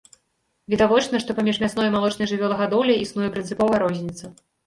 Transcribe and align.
Відавочна, 0.73 1.19
што 1.25 1.35
паміж 1.39 1.59
мясной 1.65 1.89
і 1.91 1.93
малочнай 1.97 2.29
жывёлагадоўляй 2.33 2.97
існуе 3.05 3.29
прынцыповая 3.35 3.79
розніца. 3.87 4.35